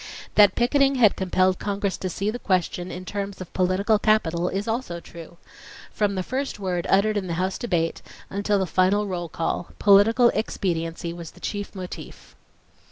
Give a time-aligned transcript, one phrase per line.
[0.33, 4.67] That picketing had compelled Congress to see the question in terms of political capital is
[4.67, 5.37] also true.
[5.91, 10.29] From the first word uttered in the House debate, until the final roll call, political
[10.33, 12.35] expediency was the chief motif.